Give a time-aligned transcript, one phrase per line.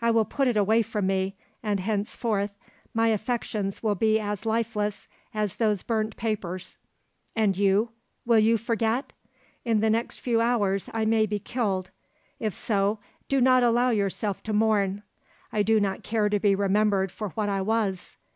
[0.00, 2.52] I will put it away from me, and henceforth
[2.94, 6.78] my affections will be as lifeless as those burnt papers.
[7.34, 7.88] And you,
[8.24, 9.12] will you forget?
[9.64, 11.90] In the next few hours I may be killed;
[12.38, 15.02] if so, do not allow yourself to mourn.
[15.52, 18.16] I do not care to be remembered for what I was.